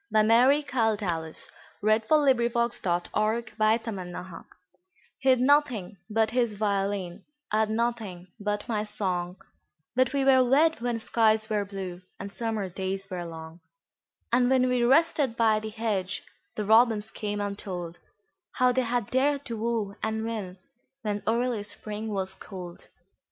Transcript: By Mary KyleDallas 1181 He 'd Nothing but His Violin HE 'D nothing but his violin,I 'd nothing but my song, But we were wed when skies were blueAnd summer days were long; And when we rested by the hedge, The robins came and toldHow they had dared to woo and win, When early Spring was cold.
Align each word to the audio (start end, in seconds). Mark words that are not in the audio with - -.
By 0.09 0.23
Mary 0.23 0.63
KyleDallas 0.63 1.47
1181 1.81 4.43
He 5.19 5.35
'd 5.35 5.39
Nothing 5.41 5.97
but 6.09 6.31
His 6.31 6.55
Violin 6.55 7.23
HE 7.53 7.65
'D 7.67 7.71
nothing 7.71 8.27
but 8.31 8.31
his 8.31 8.31
violin,I 8.31 8.31
'd 8.33 8.33
nothing 8.33 8.33
but 8.39 8.67
my 8.67 8.83
song, 8.83 9.35
But 9.95 10.11
we 10.11 10.25
were 10.25 10.43
wed 10.43 10.81
when 10.81 10.99
skies 10.99 11.47
were 11.51 11.67
blueAnd 11.67 12.33
summer 12.33 12.67
days 12.67 13.11
were 13.11 13.23
long; 13.25 13.59
And 14.33 14.49
when 14.49 14.67
we 14.67 14.81
rested 14.83 15.37
by 15.37 15.59
the 15.59 15.69
hedge, 15.69 16.23
The 16.55 16.65
robins 16.65 17.11
came 17.11 17.39
and 17.39 17.55
toldHow 17.55 18.73
they 18.73 18.81
had 18.81 19.05
dared 19.11 19.45
to 19.45 19.55
woo 19.55 19.95
and 20.01 20.25
win, 20.25 20.57
When 21.03 21.21
early 21.27 21.61
Spring 21.61 22.07
was 22.11 22.33
cold. 22.33 22.87